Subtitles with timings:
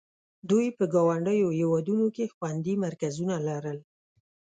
[0.49, 3.79] دوی په ګاونډیو هېوادونو کې خوندي مرکزونه لرل.